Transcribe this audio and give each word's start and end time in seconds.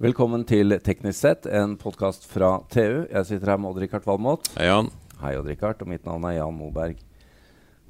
Velkommen 0.00 0.46
til 0.48 0.72
Teknisk 0.80 1.18
sett, 1.18 1.44
en 1.44 1.74
podkast 1.76 2.22
fra 2.24 2.54
TU. 2.72 3.02
Jeg 3.04 3.26
sitter 3.28 3.50
her 3.52 3.58
med 3.60 3.68
Odd-Rikard 3.68 4.06
Valmot. 4.08 4.46
Hei, 4.54 4.70
Jan. 4.70 4.86
Hei, 5.20 5.34
Odd-Rikard. 5.36 5.82
Og 5.84 5.90
mitt 5.90 6.06
navn 6.08 6.22
er 6.24 6.38
Jan 6.38 6.54
Moberg. 6.56 7.02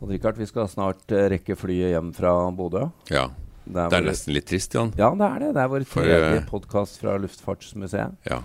Odd-Rikard, 0.02 0.40
vi 0.42 0.48
skal 0.50 0.66
snart 0.72 1.14
uh, 1.14 1.20
rekke 1.30 1.54
flyet 1.54 1.92
hjem 1.92 2.08
fra 2.16 2.32
Bodø. 2.50 2.88
Ja. 3.14 3.28
Det 3.62 3.76
er, 3.76 3.92
det 3.92 4.00
er 4.00 4.08
nesten 4.08 4.34
litt 4.34 4.48
trist, 4.50 4.74
Jan. 4.74 4.90
Ja, 4.98 5.12
det 5.20 5.28
er 5.28 5.44
det. 5.44 5.52
Det 5.54 5.62
er 5.62 5.70
vår 5.70 5.86
tredje 5.92 6.32
uh, 6.32 6.48
podkast 6.48 6.98
fra 6.98 7.14
Luftfartsmuseet. 7.22 8.18
Ja. 8.26 8.40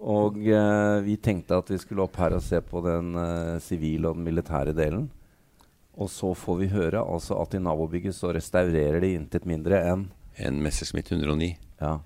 Og 0.00 0.40
uh, 0.40 1.04
vi 1.04 1.18
tenkte 1.28 1.60
at 1.60 1.74
vi 1.74 1.82
skulle 1.84 2.08
opp 2.08 2.16
her 2.24 2.38
og 2.38 2.42
se 2.48 2.62
på 2.64 2.80
den 2.88 3.12
sivile 3.68 4.14
og 4.14 4.16
den 4.16 4.24
militære 4.30 4.72
delen. 4.80 5.10
Og 6.00 6.08
så 6.08 6.32
får 6.32 6.60
vi 6.62 6.72
høre 6.72 7.04
altså 7.04 7.36
at 7.44 7.52
i 7.52 7.60
nabobygget 7.68 8.16
så 8.16 8.32
restaurerer 8.32 9.04
de 9.04 9.12
intet 9.20 9.44
mindre 9.44 9.84
enn 9.92 10.08
En 10.40 10.64
Messerschmitt 10.64 11.12
109. 11.12 11.52
Ja. 11.84 11.98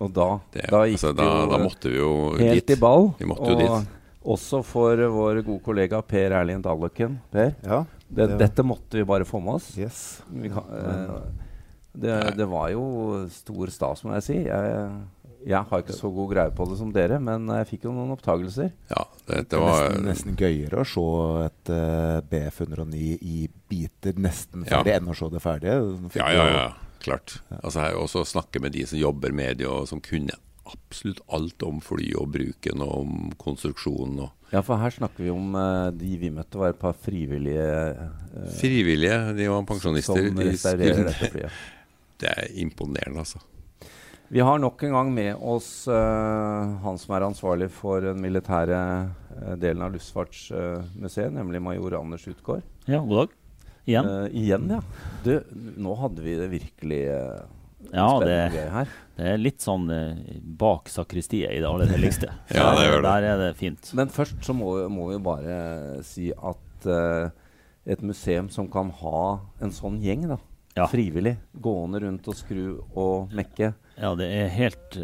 Og 0.00 0.12
da, 0.14 0.26
Det, 0.54 0.62
da 0.70 0.84
gikk 0.86 0.94
altså, 0.98 1.10
det 1.16 1.24
da, 1.24 1.38
jo 1.42 1.46
da 1.50 1.58
måtte 1.58 1.90
vi 1.90 1.96
jo 1.98 2.10
helt 2.38 2.66
dit. 2.66 2.76
i 2.76 2.80
ball. 2.80 3.08
Vi 3.18 3.26
måtte 3.26 3.50
jo 3.50 3.56
dit. 3.58 3.88
også 4.28 4.62
for 4.64 4.96
vår 4.96 5.42
gode 5.42 5.62
kollega 5.64 6.02
Per 6.06 6.30
Erlind 6.38 6.62
Dalløkken. 6.64 7.18
Per, 7.32 7.54
Ja. 7.66 7.84
det, 8.08 8.28
det- 8.28 8.38
dette 8.38 8.62
måtte 8.62 8.94
vi 9.00 9.04
bare 9.04 9.24
få 9.24 9.40
med 9.42 9.54
oss. 9.54 9.76
Yes. 9.78 10.22
Vi 10.30 10.48
kan, 10.48 10.64
eh, 10.70 11.20
det, 11.98 12.36
det 12.36 12.46
var 12.48 12.70
jo 12.70 13.26
stor 13.28 13.66
stas, 13.74 14.04
må 14.04 14.12
jeg 14.14 14.22
si. 14.22 14.36
Jeg, 14.46 14.90
jeg 15.48 15.64
har 15.70 15.82
ikke 15.82 15.94
så 15.96 16.10
god 16.14 16.30
greie 16.32 16.50
på 16.54 16.66
det 16.68 16.78
som 16.78 16.92
dere, 16.92 17.18
men 17.22 17.46
jeg 17.48 17.66
fikk 17.66 17.84
jo 17.88 17.92
noen 17.92 18.10
opptagelser. 18.14 18.70
Ja, 18.90 19.04
det, 19.26 19.36
Det 19.36 19.48
det 19.50 19.58
var 19.60 19.88
nesten, 19.88 20.04
nesten 20.04 20.36
gøyere 20.38 20.82
å 20.82 20.86
se 20.86 21.46
et 21.46 21.70
uh, 21.74 22.20
BF109 22.30 23.18
i 23.22 23.48
biter 23.68 24.14
nesten 24.18 24.62
Ja. 24.66 24.78
ferdig 24.82 24.94
enn 25.00 25.08
å 25.10 25.16
se 25.16 25.28
det 25.30 25.42
ferdig. 25.42 25.74
Du 26.12 26.18
Ja, 26.18 26.28
ja, 26.30 26.44
jo- 26.46 26.54
ja. 26.56 26.68
Klart. 27.04 27.38
Altså, 27.62 27.80
her, 27.82 27.98
også 27.98 28.24
snakke 28.26 28.60
med 28.62 28.74
de 28.74 28.84
som 28.88 28.98
jobber 29.00 29.34
med 29.34 29.60
det, 29.60 29.68
og 29.70 29.88
som 29.90 30.02
kunne 30.04 30.34
absolutt 30.68 31.20
alt 31.32 31.62
om 31.64 31.80
fly 31.84 32.10
og 32.18 32.32
bruken 32.34 32.82
og 32.84 32.94
om 33.02 33.30
konstruksjonen. 33.40 34.24
Og 34.26 34.52
Ja, 34.52 34.62
for 34.64 34.80
her 34.80 34.92
snakker 34.94 35.26
vi 35.26 35.32
om 35.32 35.52
uh, 35.56 35.90
de 35.92 36.14
vi 36.20 36.30
møtte, 36.32 36.56
var 36.60 36.72
et 36.72 36.80
par 36.80 36.96
frivillige 36.96 37.68
uh, 37.92 38.48
frivillige, 38.56 39.18
de 39.36 39.48
var 39.52 39.66
pensjonister. 39.68 40.28
som 40.30 40.40
restaurerer 40.40 41.04
dette 41.10 41.32
flyet. 41.34 41.64
Det 42.18 42.30
er 42.32 42.48
imponerende, 42.58 43.22
altså. 43.22 43.38
Vi 44.28 44.40
har 44.42 44.58
nok 44.58 44.82
en 44.84 44.96
gang 44.96 45.12
med 45.14 45.36
oss 45.38 45.86
uh, 45.86 46.74
han 46.82 46.98
som 47.00 47.14
er 47.14 47.28
ansvarlig 47.28 47.68
for 47.72 48.02
den 48.02 48.18
militære 48.20 48.80
delen 49.60 49.84
av 49.86 49.94
Luftfartsmuseet, 49.94 51.30
nemlig 51.36 51.62
major 51.62 52.00
Anders 52.00 52.26
Utgaard. 52.28 52.66
Ja, 52.90 52.98
god 52.98 53.22
dag. 53.22 53.36
Igjen. 53.88 54.08
Uh, 54.08 54.26
igjen, 54.36 54.66
ja. 54.68 54.80
Du, 55.24 55.30
nå 55.80 55.94
hadde 56.02 56.24
vi 56.24 56.34
det 56.36 56.48
virkelig 56.52 56.98
uh, 57.08 57.38
Ja, 57.88 58.08
spennende 58.18 58.52
det, 58.52 58.64
her. 58.74 58.90
det 59.16 59.28
er 59.32 59.40
litt 59.40 59.64
sånn 59.64 59.86
uh, 59.88 60.18
bak 60.60 60.90
sakristiet 60.92 61.54
i 61.54 61.62
det 61.62 61.68
aller 61.70 61.88
helligste. 61.94 62.28
Ja, 62.58 62.66
det 62.76 62.84
gjør 62.88 62.98
det. 63.00 63.04
Der 63.08 63.26
er 63.32 63.42
det 63.46 63.50
fint. 63.60 63.92
Men 63.96 64.12
først 64.12 64.42
så 64.44 64.52
må, 64.56 64.74
må 64.92 65.08
vi 65.14 65.18
bare 65.24 65.58
si 66.06 66.28
at 66.36 66.88
uh, 66.90 67.30
et 67.88 68.02
museum 68.04 68.50
som 68.52 68.68
kan 68.68 68.90
ha 69.00 69.22
en 69.64 69.72
sånn 69.72 69.96
gjeng, 70.04 70.26
da, 70.34 70.36
Ja. 70.76 70.84
frivillig, 70.92 71.38
gående 71.64 72.02
rundt 72.04 72.28
og 72.28 72.36
skru 72.36 72.82
og 72.92 73.32
mekke 73.34 73.72
Ja, 73.96 74.12
det 74.14 74.28
er 74.30 74.52
helt, 74.52 74.98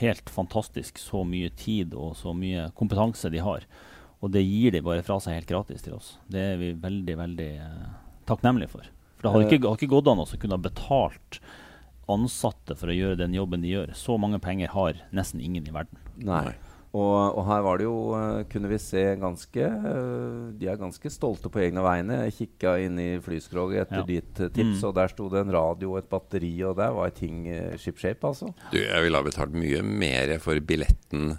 helt 0.00 0.32
fantastisk 0.32 0.96
så 0.98 1.20
mye 1.28 1.52
tid 1.54 1.92
og 1.94 2.16
så 2.18 2.32
mye 2.34 2.70
kompetanse 2.74 3.28
de 3.30 3.44
har. 3.44 3.68
Og 4.24 4.32
det 4.32 4.40
gir 4.42 4.72
de 4.72 4.80
bare 4.82 5.04
fra 5.06 5.20
seg 5.22 5.36
helt 5.36 5.50
gratis 5.52 5.84
til 5.84 5.94
oss. 5.98 6.14
Det 6.26 6.40
er 6.40 6.56
vi 6.58 6.72
veldig, 6.80 7.14
veldig 7.20 7.50
eh, 8.26 8.34
takknemlige 8.34 8.68
for. 8.74 8.92
For 9.16 9.22
det 9.28 9.32
hadde 9.32 9.46
ikke, 9.48 9.62
hadde 9.70 9.80
ikke 9.86 9.94
gått 9.96 10.10
an 10.12 10.20
å 10.20 10.28
kunne 10.36 10.58
ha 10.58 10.64
betalt 10.66 11.40
ansatte 12.08 12.76
for 12.78 12.92
å 12.92 12.94
gjøre 12.94 13.18
den 13.24 13.34
jobben 13.34 13.62
de 13.64 13.72
gjør. 13.72 13.94
Så 13.98 14.14
mange 14.20 14.38
penger 14.42 14.70
har 14.76 14.98
nesten 15.16 15.40
ingen 15.42 15.66
i 15.66 15.74
verden. 15.74 15.98
Nei. 16.22 16.52
Og, 16.96 17.34
og 17.36 17.42
her 17.44 17.60
var 17.66 17.76
det 17.80 17.84
jo, 17.84 17.96
eh, 18.16 18.44
kunne 18.48 18.70
vi 18.70 18.78
se 18.80 19.02
ganske 19.20 19.64
eh, 19.68 20.52
De 20.56 20.68
er 20.70 20.78
ganske 20.80 21.10
stolte 21.12 21.50
på 21.52 21.60
egne 21.60 21.82
vegne. 21.84 22.22
Jeg 22.24 22.36
kikka 22.38 22.76
inn 22.86 22.96
i 23.02 23.08
flyskroget 23.20 23.82
etter 23.82 24.00
Ja. 24.00 24.06
ditt 24.08 24.40
eh, 24.40 24.48
tips, 24.48 24.78
Mm. 24.80 24.86
og 24.88 24.94
der 24.96 25.08
sto 25.12 25.26
det 25.28 25.42
en 25.42 25.52
radio 25.52 25.90
og 25.92 25.98
et 25.98 26.08
batteri, 26.08 26.54
og 26.64 26.76
der 26.78 26.94
var 26.96 27.10
ting 27.10 27.44
shipshape, 27.76 28.24
altså. 28.24 28.48
Du, 28.72 28.78
jeg 28.78 29.02
ville 29.04 29.18
ha 29.18 29.26
betalt 29.26 29.52
mye 29.52 29.82
mer 29.82 30.38
for 30.38 30.56
billetten 30.60 31.36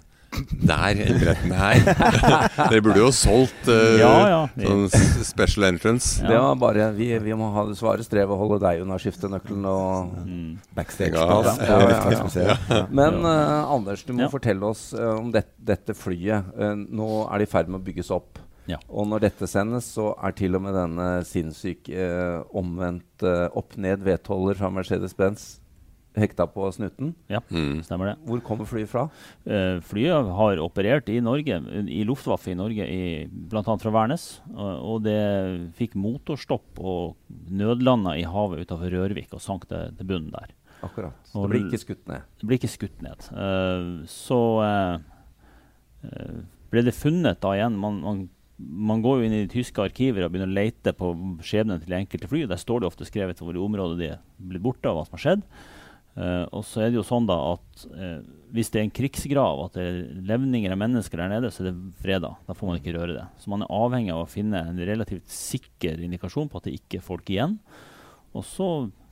der 0.60 0.98
enn 1.00 1.18
billetten 1.18 1.52
her. 1.56 1.78
Dere 2.70 2.82
burde 2.84 3.00
jo 3.00 3.08
solgt 3.16 3.68
uh, 3.70 3.96
Ja, 3.98 4.10
ja. 4.28 4.40
Vi- 4.54 4.66
sånn 4.68 5.24
special 5.24 5.64
entrance. 5.70 6.18
Ja. 6.22 6.28
Det 6.30 6.40
var 6.44 6.58
bare 6.60 6.88
Vi, 6.98 7.08
vi 7.24 7.36
må 7.38 7.48
ha 7.54 7.64
det 7.68 7.78
svare 7.80 8.04
strevet 8.04 8.34
å 8.34 8.38
holde 8.38 8.58
deg 8.66 8.82
unna 8.84 8.98
skiftenøkkelen 9.00 9.64
og 9.70 10.12
Mm. 10.28 10.58
Backstage-pass 10.76 11.62
Ja, 11.64 11.78
ja, 11.80 11.88
ja, 11.88 12.26
ja. 12.44 12.56
Ja. 12.68 12.82
Men 12.90 13.22
uh, 13.24 13.72
Anders, 13.72 14.04
du 14.04 14.12
må 14.12 14.26
Ja. 14.26 14.28
fortelle 14.32 14.68
oss 14.68 14.92
uh, 14.94 15.16
om 15.18 15.32
det, 15.32 15.46
dette 15.58 15.94
flyet. 15.96 16.52
Nå 16.88 17.08
er 17.32 17.38
det 17.42 17.48
i 17.48 17.50
ferd 17.50 17.68
med 17.72 17.80
å 17.80 17.84
bygges 17.88 18.10
opp. 18.14 18.38
Ja. 18.68 18.76
Og 18.92 19.06
når 19.08 19.22
dette 19.24 19.46
sendes, 19.48 19.86
så 19.96 20.10
er 20.20 20.34
til 20.36 20.54
og 20.58 20.60
med 20.66 20.74
denne 20.76 21.06
sinnssyke 21.24 22.42
omvendt 22.52 23.24
eh, 23.24 23.46
opp-ned 23.56 24.02
vedholder 24.04 24.58
fra 24.60 24.68
Mercedes-Benz 24.74 25.46
hekta 26.20 26.46
på 26.50 26.66
snuten. 26.74 27.14
Ja, 27.30 27.40
Mm. 27.50 27.82
stemmer 27.86 28.12
det. 28.12 28.16
Hvor 28.26 28.40
kommer 28.44 28.68
flyet 28.68 28.88
fra? 28.90 29.06
Uh, 29.46 29.80
flyet 29.80 30.30
har 30.38 30.62
operert 30.62 31.08
i 31.08 31.20
Norge, 31.24 31.58
i 31.88 32.04
Luftwaffe 32.04 32.50
i 32.52 32.58
Norge, 32.58 32.86
i, 32.86 33.26
bl.a. 33.28 33.62
fra 33.62 33.90
Værnes. 33.94 34.40
Og, 34.54 34.72
og 34.92 35.02
det 35.06 35.18
fikk 35.78 35.94
motorstopp 35.98 36.78
og 36.78 37.16
nødlanda 37.50 38.16
i 38.18 38.26
havet 38.28 38.64
utenfor 38.66 38.90
Rørvik 38.94 39.32
og 39.34 39.40
sank 39.44 39.68
det 39.70 39.96
til 39.98 40.06
bunnen 40.10 40.32
der. 40.34 40.54
Akkurat. 40.86 41.14
Og 41.34 41.48
det 41.48 41.50
blir 41.50 41.64
ikke 41.66 41.80
skutt 41.82 42.04
ned. 42.06 42.26
Det 42.38 42.46
ble 42.46 42.58
ikke 42.60 42.70
skutt 42.70 43.00
ned. 43.02 43.24
Uh, 43.34 44.04
så 44.06 44.36
eh, 44.62 44.98
eh, 46.06 46.36
ble 46.70 46.84
det 46.86 46.94
funnet 46.94 47.40
da 47.42 47.54
igjen 47.56 47.74
man, 47.80 47.98
man, 48.04 48.20
man 48.58 49.02
går 49.02 49.18
jo 49.18 49.26
inn 49.26 49.34
i 49.34 49.40
de 49.46 49.50
tyske 49.50 49.82
arkiver 49.82 50.22
og 50.26 50.30
begynner 50.34 50.50
å 50.50 50.58
lete 50.58 50.92
på 50.94 51.10
skjebnen 51.46 51.82
til 51.82 51.96
enkelte 51.98 52.30
fly. 52.30 52.44
Der 52.50 52.60
står 52.62 52.82
det 52.84 52.90
ofte 52.92 53.08
skrevet 53.08 53.42
hvor 53.42 53.56
i 53.56 53.62
området 53.62 53.98
de 53.98 54.08
er 54.14 54.22
blitt 54.38 54.62
borte, 54.64 54.86
og 54.90 55.00
hva 55.00 55.04
som 55.08 55.18
har 55.18 55.24
skjedd. 55.24 55.44
Eh, 56.16 56.44
og 56.50 56.64
så 56.66 56.82
er 56.82 56.90
det 56.90 56.98
jo 56.98 57.06
sånn 57.06 57.28
da 57.28 57.36
at 57.52 57.84
uh, 57.92 58.18
hvis 58.54 58.72
det 58.72 58.80
er 58.80 58.86
en 58.86 58.94
krigsgrav, 58.94 59.60
at 59.66 59.76
det 59.76 59.84
er 59.84 59.98
levninger 60.30 60.72
av 60.72 60.80
mennesker 60.80 61.20
der 61.20 61.30
nede, 61.34 61.50
så 61.52 61.62
er 61.62 61.68
det 61.68 62.00
freda. 62.00 62.32
Da 62.48 62.56
får 62.56 62.70
man 62.70 62.80
ikke 62.80 62.96
røre 62.96 63.18
det. 63.18 63.26
Så 63.42 63.52
man 63.52 63.62
er 63.62 63.74
avhengig 63.76 64.14
av 64.14 64.24
å 64.24 64.30
finne 64.30 64.64
en 64.70 64.80
relativt 64.88 65.28
sikker 65.30 66.00
indikasjon 66.06 66.48
på 66.50 66.58
at 66.58 66.66
det 66.66 66.78
ikke 66.80 66.98
er 66.98 67.06
folk 67.06 67.28
igjen. 67.30 67.58
Og 68.32 68.46
så 68.48 68.68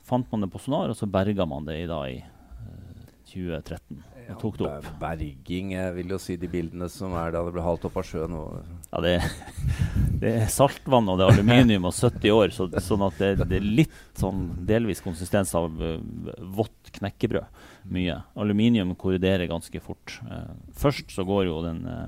fant 0.07 0.27
man 0.33 0.43
det 0.43 0.51
på 0.51 0.61
sonar, 0.63 0.91
og 0.91 0.97
så 0.97 1.09
berga 1.11 1.47
man 1.47 1.67
det 1.67 1.79
i, 1.83 1.87
da, 1.89 2.01
i 2.09 2.19
uh, 2.23 3.07
2013 3.29 4.03
og 4.27 4.41
tok 4.41 4.57
det 4.59 4.67
opp. 4.67 4.87
Berging, 4.99 5.71
jeg 5.77 5.93
vil 5.95 6.11
jo 6.11 6.19
si 6.19 6.35
de 6.39 6.49
bildene 6.51 6.89
som 6.91 7.13
er 7.15 7.31
da 7.35 7.45
det 7.47 7.53
ble 7.55 7.63
halt 7.63 7.85
opp 7.87 7.99
av 8.01 8.07
sjøen. 8.07 8.35
Og, 8.35 8.57
Ja, 8.91 9.03
det, 9.05 9.13
det 10.21 10.33
er 10.41 10.51
saltvann 10.51 11.07
og 11.11 11.19
det 11.19 11.25
er 11.27 11.35
aluminium 11.35 11.87
og 11.89 11.95
70 11.95 12.33
år, 12.33 12.53
så, 12.55 12.67
sånn 12.83 13.05
at 13.07 13.19
det, 13.21 13.31
det 13.43 13.59
er 13.59 13.67
litt 13.81 13.97
sånn 14.17 14.49
delvis 14.67 15.03
konsistens 15.05 15.53
av 15.57 15.73
uh, 15.81 15.97
vått 16.57 16.91
knekkebrød. 16.97 17.65
Mye. 17.93 18.17
Aluminium 18.39 18.95
korriderer 18.99 19.47
ganske 19.49 19.81
fort. 19.83 20.17
Uh, 20.27 20.55
først 20.77 21.13
så 21.13 21.25
går 21.27 21.47
jo 21.49 21.61
den 21.65 21.83
uh, 21.87 22.07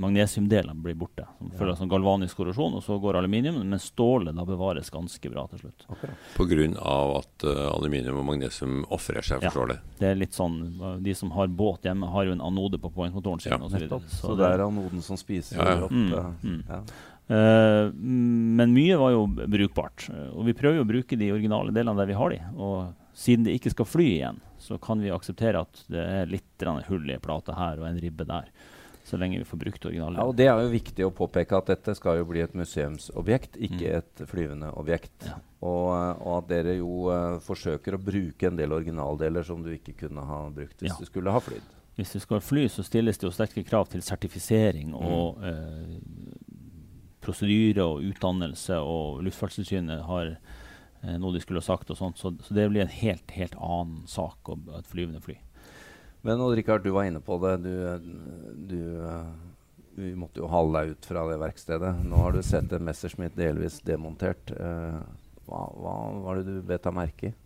magnesiumdelen 0.00 0.82
blir 0.82 0.94
borte, 0.98 1.26
som 1.38 1.50
følger 1.50 1.72
av 1.74 1.76
som 1.80 1.88
galvanisk 1.90 2.36
korrosjon, 2.40 2.74
og 2.78 2.82
så 2.84 2.96
går 3.00 3.18
aluminium, 3.20 3.58
men 3.68 3.78
stålet 3.82 4.34
da 4.36 4.44
bevares 4.48 4.90
ganske 4.90 5.30
bra 5.32 5.46
til 5.52 5.58
slutt. 5.64 5.84
akkurat. 5.88 6.16
Pga. 6.36 7.18
at 7.18 7.44
uh, 7.44 7.74
aluminium 7.74 8.18
og 8.22 8.24
magnesium 8.30 8.84
ofrer 8.90 9.22
seg, 9.22 9.42
Ja. 9.42 9.50
det. 9.66 9.78
Det 9.98 10.08
er 10.08 10.14
litt 10.14 10.32
sånn, 10.32 11.02
De 11.02 11.14
som 11.14 11.30
har 11.32 11.48
båt 11.48 11.82
hjemme, 11.82 12.06
har 12.10 12.24
jo 12.24 12.32
en 12.32 12.40
anode 12.40 12.78
på 12.78 12.90
pointmotoren 12.92 13.40
sin. 13.40 13.52
Ja, 13.52 13.58
og 13.58 13.70
så 13.70 13.78
videre. 13.78 14.00
Så, 14.08 14.26
Så 14.26 14.36
det 14.36 14.44
det- 14.46 14.52
er 14.60 14.64
anoden 14.66 15.02
som 15.02 15.16
spiser 15.16 15.56
Ja, 15.56 15.64
ja. 15.78 15.84
opp 15.84 15.90
Mm, 15.90 16.12
eh, 16.12 16.32
mm. 16.44 16.64
ja. 16.68 16.82
Uh, 17.30 17.92
men 17.94 18.72
mye 18.74 18.96
var 18.98 19.12
jo 19.12 19.26
brukbart. 19.28 20.08
Og 20.34 20.44
vi 20.46 20.52
prøver 20.52 20.76
jo 20.80 20.84
å 20.84 20.88
bruke 20.88 21.16
de 21.16 21.30
originale 21.30 21.70
delene 21.72 21.96
der 21.96 22.06
vi 22.06 22.14
har 22.14 22.30
de. 22.30 22.40
Og 22.56 22.94
siden 23.14 23.44
det 23.44 23.60
ikke 23.60 23.70
skal 23.70 23.86
fly 23.86 24.06
igjen, 24.18 24.40
så 24.58 24.80
kan 24.80 25.00
vi 25.00 25.10
akseptere 25.10 25.60
at 25.60 25.84
det 25.88 26.00
er 26.00 26.26
litt 26.26 26.64
hull 26.88 27.08
i 27.10 27.18
plata 27.18 27.54
her 27.54 27.78
og 27.80 27.86
en 27.86 28.00
ribbe 28.00 28.26
der. 28.26 28.48
Så 29.10 29.18
lenge 29.18 29.40
vi 29.40 29.46
får 29.48 29.58
brukt 29.58 29.86
originalen. 29.88 30.20
Ja, 30.20 30.24
og 30.30 30.36
Det 30.38 30.46
er 30.46 30.60
jo 30.62 30.68
viktig 30.70 31.02
å 31.08 31.10
påpeke 31.10 31.56
at 31.58 31.66
dette 31.72 31.94
skal 31.98 32.20
jo 32.20 32.26
bli 32.28 32.42
et 32.44 32.52
museumsobjekt, 32.54 33.56
ikke 33.58 33.88
Mm. 33.90 33.96
et 33.98 34.22
flyvende 34.30 34.68
objekt. 34.78 35.26
Ja. 35.26 35.40
Og, 35.62 35.88
eh, 35.96 36.22
og 36.26 36.36
at 36.44 36.48
dere 36.48 36.76
jo 36.78 37.08
uh, 37.10 37.38
forsøker 37.42 37.96
å 37.96 38.00
bruke 38.04 38.46
en 38.46 38.56
del 38.56 38.70
originaldeler 38.72 39.42
som 39.44 39.62
du 39.64 39.70
ikke 39.74 39.96
kunne 40.06 40.22
ha 40.24 40.48
brukt 40.54 40.78
hvis 40.80 40.92
Ja. 40.94 40.96
du 41.00 41.04
skulle 41.10 41.30
ha 41.34 41.40
flydd. 41.40 41.66
Hvis 41.98 42.12
du 42.14 42.20
skal 42.20 42.40
fly, 42.40 42.68
så 42.68 42.84
stilles 42.86 43.18
det 43.18 43.26
jo 43.26 43.30
sterke 43.34 43.64
krav 43.66 43.88
til 43.90 44.00
sertifisering 44.00 44.94
Mm. 44.94 45.02
og 45.02 45.42
eh, 45.44 45.98
prosedyre 47.20 47.82
og 47.84 48.00
utdannelse, 48.02 48.78
og 48.80 49.22
Luftfartstilsynet 49.26 50.02
har 50.06 50.36
eh, 51.02 51.16
noe 51.20 51.32
de 51.34 51.40
skulle 51.40 51.60
ha 51.60 51.66
sagt 51.66 51.90
og 51.90 51.96
sånt. 51.98 52.16
Så, 52.20 52.32
så 52.40 52.54
det 52.56 52.68
blir 52.70 52.82
en 52.86 52.94
helt, 52.94 53.30
helt 53.36 53.54
annen 53.60 54.06
sak 54.06 54.48
å 54.52 54.56
et 54.78 54.86
flyvende 54.88 55.20
fly. 55.24 55.36
Men 56.26 56.42
Rikard, 56.54 56.84
du 56.84 56.90
var 56.92 57.08
inne 57.08 57.20
på 57.24 57.38
det. 57.40 57.54
Du, 57.64 57.72
du, 58.70 58.80
vi 60.00 60.14
måtte 60.16 60.42
jo 60.42 60.48
hale 60.52 60.80
deg 60.80 60.94
ut 60.94 61.08
fra 61.08 61.24
det 61.30 61.38
verkstedet. 61.40 61.92
Nå 62.06 62.24
har 62.24 62.36
du 62.36 62.42
sett 62.44 62.72
Messerschmitt 62.80 63.36
delvis 63.38 63.80
demontert. 63.86 64.52
Eh, 64.52 64.98
hva, 65.48 65.62
hva 65.76 65.94
var 66.26 66.40
det 66.40 66.58
du 66.58 66.60
bet 66.66 66.84
deg 66.86 66.96
merke 66.96 67.30
i? 67.30 67.36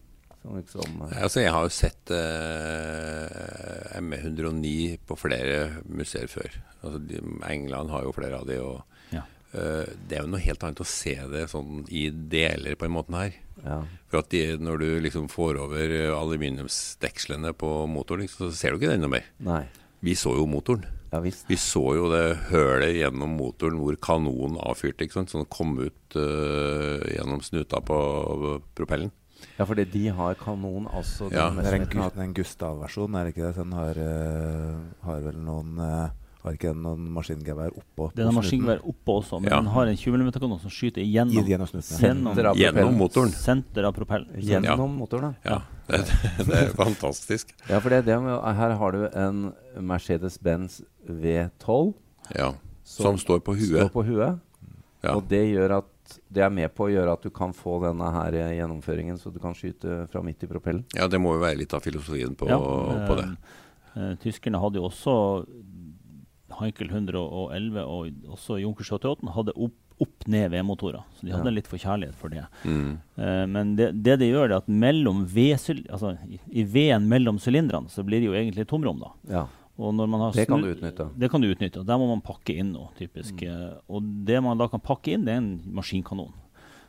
Liksom, 0.44 1.06
eh, 1.06 1.22
Altså, 1.22 1.40
jeg 1.40 1.54
har 1.54 1.64
jo 1.64 1.72
sett 1.72 2.10
eh, 2.12 4.00
ME109 4.02 4.98
på 5.08 5.16
flere 5.16 5.84
museer 5.88 6.28
før. 6.28 6.58
Altså, 6.82 6.98
de, 7.00 7.22
England 7.48 7.94
har 7.94 8.04
jo 8.04 8.12
flere 8.16 8.42
av 8.42 8.50
de. 8.50 8.58
og 8.60 8.82
Det 9.54 10.16
er 10.16 10.24
jo 10.24 10.30
noe 10.32 10.42
helt 10.42 10.64
annet 10.66 10.82
å 10.82 10.86
se 10.88 11.14
det 11.30 11.44
sånn 11.52 11.84
i 11.94 12.08
deler 12.10 12.74
på 12.78 12.88
en 12.88 12.94
måte 12.96 13.14
her. 13.14 13.38
ja. 13.62 13.78
For 14.10 14.20
at 14.20 14.30
de, 14.34 14.42
Når 14.58 14.82
du 14.82 14.88
liksom 15.04 15.28
får 15.30 15.60
over 15.62 15.94
aluminiumsdekslene 16.16 17.54
på 17.58 17.70
motoren, 17.90 18.26
liksom, 18.26 18.50
så 18.50 18.58
ser 18.58 18.74
du 18.74 18.82
ikke 18.82 18.92
den 18.92 19.06
noe 19.06 19.14
mer. 19.16 19.30
Nei. 19.46 19.62
Vi 20.04 20.16
så 20.18 20.34
jo 20.36 20.44
motoren. 20.50 20.84
Ja 21.14 21.20
visst. 21.22 21.46
Vi 21.46 21.56
så 21.60 21.82
jo 21.94 22.08
det 22.10 22.24
hølet 22.50 22.96
gjennom 22.98 23.36
motoren 23.38 23.78
hvor 23.78 23.96
kanonen 24.02 24.58
avfyrte, 24.58 25.06
ikke 25.06 25.20
sant? 25.20 25.30
så 25.30 25.40
den 25.40 25.50
kom 25.52 25.76
ut 25.78 26.16
uh, 26.18 27.04
gjennom 27.06 27.42
snuta 27.44 27.78
på 27.86 27.98
propellen. 28.74 29.12
Ja, 29.54 29.66
fordi 29.68 29.84
de 29.92 30.08
har 30.16 30.34
kanon, 30.40 30.88
altså. 30.90 31.28
Ja. 31.30 31.50
den 31.52 31.62
Det 31.62 31.70
er 31.70 32.00
en, 32.00 32.20
en 32.24 32.34
Gustav-versjon, 32.34 33.14
er 33.14 33.28
det 33.28 33.34
ikke 33.34 33.46
det? 33.46 33.54
Den 33.60 33.74
har, 33.76 34.00
uh, 34.00 35.06
har 35.06 35.24
vel 35.28 35.38
noen 35.44 35.78
eh, 35.84 36.20
Har 36.44 36.52
ikke 36.58 36.74
noen 36.76 37.06
maskingevær 37.14 37.70
oppå? 37.72 38.10
Den 38.14 38.26
har 38.28 38.34
på 38.34 38.36
maskingevær 38.42 38.82
oppå 38.84 39.14
også, 39.22 39.38
men 39.40 39.50
Ja. 39.50 39.56
den 39.62 39.70
har 39.72 39.86
en 39.88 39.96
20 39.96 40.18
mm-kanon 40.20 40.60
som 40.60 40.70
skyter 40.70 41.00
gjennom, 41.00 41.46
Gjennom 41.48 41.68
gjennom, 41.72 42.56
Gjennom 42.60 42.98
motoren. 42.98 43.30
senter 43.32 43.84
av 43.88 43.94
propellen. 43.96 44.28
Gjennom 44.36 44.92
motoren, 44.98 45.32
da. 45.42 45.50
Ja, 45.50 45.62
det, 45.88 46.04
det 46.44 46.54
er 46.54 46.68
fantastisk. 46.76 47.54
Ja, 47.70 47.80
for 47.80 47.88
det, 47.88 48.04
det, 48.04 48.18
med- 48.20 48.44
her 48.60 48.76
har 48.76 48.92
du 48.92 49.06
en 49.08 49.52
Mercedes-Benz 49.80 50.82
V12 51.08 51.94
Ja. 52.36 52.52
Som 52.84 53.16
står 53.16 53.40
på 53.40 53.54
huet. 53.56 53.80
står 53.88 53.88
på 53.94 54.04
huet. 54.04 54.38
Ja. 55.02 55.14
Og 55.16 55.26
det 55.28 55.40
gjør 55.48 55.78
at 55.78 56.18
det 56.30 56.42
er 56.44 56.50
med 56.52 56.68
på 56.76 56.84
å 56.86 56.92
gjøre 56.92 57.12
at 57.16 57.22
du 57.24 57.30
kan 57.30 57.52
få 57.56 57.78
denne 57.80 58.10
her 58.12 58.32
gjennomføringen, 58.52 59.16
så 59.18 59.32
du 59.32 59.38
kan 59.40 59.54
skyte 59.56 60.06
fra 60.12 60.20
midt 60.22 60.42
i 60.44 60.46
propellen. 60.46 60.84
ja, 60.94 61.06
det 61.08 61.18
må 61.20 61.32
jo 61.34 61.40
være 61.40 61.56
litt 61.62 61.72
av 61.72 61.80
filosofien 61.80 62.36
på, 62.36 62.48
Ja, 62.48 62.58
på 62.58 63.16
det. 63.16 63.24
eh, 63.96 64.10
eh, 64.10 64.14
tyskerne 64.20 64.60
hadde 64.60 64.76
jo 64.76 64.88
også 64.90 65.46
Heinkel 66.60 66.88
111 66.90 67.82
og 67.84 68.10
også 68.36 68.60
Junker 68.62 68.84
78 68.84 69.32
hadde 69.34 69.54
opp, 69.56 69.74
opp 70.00 70.26
ned 70.26 70.50
V-motorer. 70.50 71.02
Så 71.18 71.26
de 71.26 71.32
hadde 71.32 71.50
Ja. 71.50 71.56
litt 71.58 71.68
forkjærlighet 71.70 72.14
for 72.14 72.28
det. 72.30 72.44
Mm. 72.64 72.98
Uh, 73.18 73.46
men 73.46 73.74
det, 73.76 73.90
det 74.02 74.18
de 74.20 74.30
gjør, 74.32 74.50
er 74.50 74.56
at 74.56 74.66
mellom 74.68 75.24
V-syl- 75.26 75.86
altså, 75.90 76.16
i, 76.28 76.38
i 76.52 76.64
V-en 76.64 77.06
mellom 77.08 77.38
sylinderne 77.38 77.88
så 77.90 78.02
blir 78.06 78.20
det 78.20 78.26
jo 78.30 78.34
egentlig 78.38 78.66
tomrom. 78.66 78.98
da. 79.00 79.12
Ja. 79.30 79.46
Det 79.76 80.46
kan 80.46 80.62
du 80.62 80.68
utnytte. 80.70 81.08
Det 81.18 81.28
kan 81.32 81.40
du 81.42 81.48
utnytte. 81.50 81.80
og 81.80 81.86
Der 81.86 81.98
må 81.98 82.06
man 82.06 82.20
pakke 82.22 82.54
inn 82.54 82.72
noe, 82.72 82.90
typisk. 82.98 83.42
Eh, 83.42 83.72
Og 83.90 84.02
det 84.24 84.40
man 84.42 84.56
da 84.56 84.68
kan 84.70 84.78
pakke 84.80 85.12
inn, 85.16 85.24
det 85.26 85.32
er 85.34 85.38
en 85.42 85.60
maskinkanon. 85.74 86.32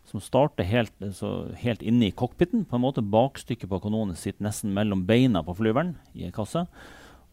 Som 0.06 0.22
starter 0.22 0.64
helt, 0.70 0.94
så 1.18 1.52
helt 1.58 1.82
inne 1.82 2.06
i 2.06 2.12
cockpiten. 2.12 2.64
på 2.70 2.76
en 2.78 2.82
måte 2.84 3.02
Bakstykket 3.02 3.68
på 3.70 3.82
kanonen 3.82 4.16
sitter 4.16 4.44
nesten 4.46 4.72
mellom 4.72 5.02
beina 5.08 5.42
på 5.42 5.56
flyveren 5.58 5.96
i 6.14 6.26
en 6.28 6.32
kasse. 6.32 6.68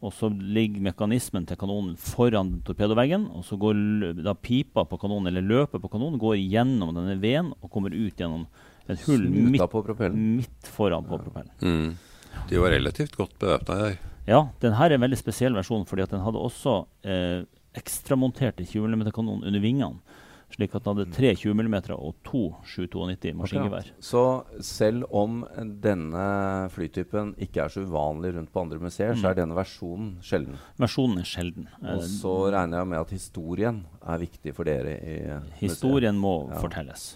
Og 0.03 0.11
så 0.11 0.27
ligger 0.27 0.83
mekanismen 0.83 1.45
til 1.47 1.57
kanonen 1.59 1.95
foran 1.99 2.57
torpedoveggen. 2.67 3.29
Og 3.31 3.45
så 3.47 3.57
går 3.59 3.79
da 4.19 4.35
pipa 4.35 4.83
på 4.89 4.99
kanonen, 4.99 5.29
eller 5.31 5.45
løpet 5.47 5.81
på 5.83 5.91
kanonen 5.93 6.19
går 6.21 6.37
gjennom 6.41 6.91
denne 6.95 7.15
veden 7.21 7.53
og 7.61 7.71
kommer 7.71 7.95
ut 7.95 8.19
gjennom 8.19 8.47
et 8.91 9.03
hull 9.07 9.29
midt, 9.31 9.63
på 9.71 9.83
midt 10.11 10.71
foran 10.75 11.07
på 11.07 11.21
propellen. 11.23 11.53
Mm. 11.63 12.41
De 12.49 12.59
var 12.59 12.75
relativt 12.75 13.15
godt 13.15 13.37
bevæpna 13.39 13.79
her. 13.79 14.01
Ja, 14.27 14.41
den 14.63 14.75
her 14.75 14.91
er 14.91 14.97
en 14.97 15.03
veldig 15.03 15.19
spesiell 15.19 15.55
versjon, 15.55 15.85
fordi 15.87 16.03
at 16.03 16.11
den 16.11 16.23
hadde 16.23 16.39
også 16.39 16.81
eh, 17.07 17.43
ekstramonterte 17.79 18.65
20 18.67 18.91
mm-kanon 18.91 19.43
under 19.43 19.63
vingene. 19.63 20.19
Slik 20.53 20.75
at 20.77 20.83
den 20.85 20.93
hadde 20.99 21.13
tre 21.15 21.31
20 21.33 21.55
mm 21.57 21.75
og 21.95 22.11
to 22.27 22.41
792 22.69 23.33
maskingevær. 23.39 23.87
Så 24.05 24.21
selv 24.61 25.07
om 25.09 25.39
denne 25.81 26.25
flytypen 26.69 27.31
ikke 27.41 27.63
er 27.63 27.73
så 27.73 27.81
uvanlig 27.87 28.35
rundt 28.35 28.51
på 28.53 28.61
andre 28.61 28.77
museer, 28.83 29.15
så 29.17 29.31
er 29.31 29.39
denne 29.41 29.57
versjonen 29.57 30.11
sjelden. 30.21 30.59
Versjonen 30.77 31.23
er 31.23 31.29
sjelden. 31.31 31.67
Eh, 31.81 31.95
Og 31.95 32.03
så 32.05 32.35
regner 32.53 32.83
jeg 32.83 32.87
med 32.93 32.99
at 33.01 33.09
historien 33.17 33.81
er 34.05 34.21
viktig 34.21 34.53
for 34.53 34.63
dere 34.69 34.93
i 35.01 35.17
museet. 35.25 35.59
historien 35.63 36.15
må 36.21 36.35
Ja. 36.51 36.59
fortelles. 36.61 37.15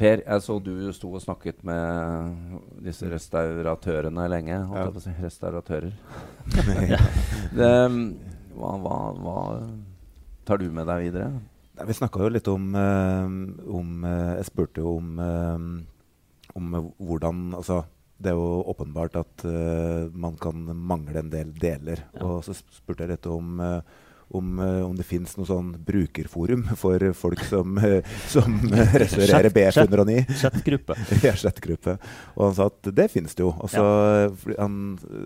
Per, 0.00 0.22
jeg 0.24 0.40
så 0.40 0.54
du 0.64 0.92
sto 0.96 1.10
og 1.12 1.20
snakket 1.20 1.58
med 1.62 2.62
disse 2.86 3.04
restauratørene 3.10 4.28
lenge. 4.32 4.62
Holdt 4.70 4.86
jeg 4.86 4.94
på 4.94 5.00
å 5.02 5.04
si. 5.04 5.10
Restauratører. 5.20 5.92
det, 7.58 7.72
hva, 8.56 8.70
hva, 8.80 8.96
hva 9.20 9.36
tar 10.48 10.56
du 10.62 10.70
med 10.72 10.86
deg 10.88 11.10
videre? 11.10 11.28
Nei, 11.80 11.86
Vi 11.88 11.96
snakka 11.96 12.20
jo 12.20 12.28
litt 12.28 12.48
om, 12.48 12.74
eh, 12.76 13.24
om 13.72 14.04
eh, 14.04 14.34
Jeg 14.36 14.48
spurte 14.50 14.82
jo 14.84 14.98
om, 14.98 15.18
eh, 15.18 16.54
om 16.54 16.92
hvordan 16.98 17.54
Altså, 17.56 17.84
det 18.20 18.32
er 18.32 18.36
jo 18.36 18.64
åpenbart 18.68 19.16
at 19.16 19.44
man 20.12 20.34
kan 20.36 20.66
mangle 20.76 21.22
en 21.22 21.30
del 21.32 21.54
deler. 21.56 22.02
Ja. 22.12 22.26
Og 22.26 22.44
så 22.44 22.52
spurte 22.52 23.06
jeg 23.06 23.14
litt 23.14 23.26
om 23.32 23.62
om, 24.30 24.58
eh, 24.58 24.82
om 24.86 24.96
det 24.96 25.04
fins 25.06 25.32
noe 25.36 25.48
sånn 25.48 25.72
brukerforum 25.86 26.62
for 26.78 27.02
folk 27.18 27.42
som, 27.48 27.78
eh, 27.82 28.06
som 28.30 28.60
eh, 28.74 28.94
restaurerer 29.02 29.50
BF109. 29.54 30.22
Chatgruppe. 30.42 30.96
Ja, 31.26 31.34
chatgruppe. 31.36 31.96
Og 32.36 32.44
han 32.46 32.54
sa 32.56 32.68
at 32.70 32.90
det 32.94 33.08
finnes 33.12 33.34
det 33.36 33.42
jo. 33.42 33.50
Så, 33.68 33.82
ja. 33.82 34.54
han, 34.62 34.78